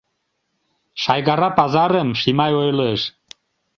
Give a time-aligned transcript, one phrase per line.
[1.01, 3.01] —Шайгара пазарым Шимай ойлыш...